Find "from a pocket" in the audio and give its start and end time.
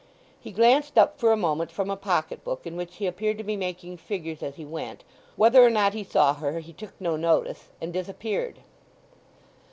1.69-2.43